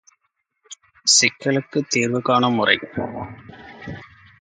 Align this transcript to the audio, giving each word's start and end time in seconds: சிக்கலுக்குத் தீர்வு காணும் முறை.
சிக்கலுக்குத் 1.05 1.89
தீர்வு 1.89 2.21
காணும் 2.21 2.53
முறை. 2.53 2.77